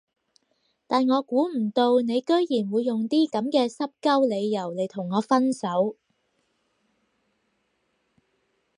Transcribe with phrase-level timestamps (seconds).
[0.87, 5.95] 但我估唔到你居然會用啲噉嘅濕鳩理由嚟同我分手